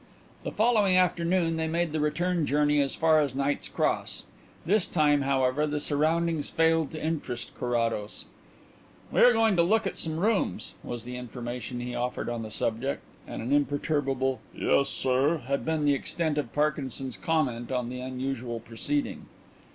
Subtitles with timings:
[0.43, 4.23] The following afternoon they made the return journey as far as Knight's Cross.
[4.65, 8.25] This time, however, the surroundings failed to interest Carrados.
[9.11, 12.49] "We are going to look at some rooms," was the information he offered on the
[12.49, 17.99] subject, and an imperturbable "Yes, sir" had been the extent of Parkinson's comment on the
[17.99, 19.27] unusual proceeding.